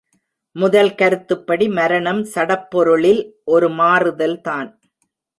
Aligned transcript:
முதல் 0.55 0.89
கருத்துப்படி 0.95 1.65
மரணம் 1.69 2.21
சடப்பொருளில் 2.33 3.21
ஒரு 3.45 3.67
மாறுதல் 3.79 4.41
தான். 4.41 4.69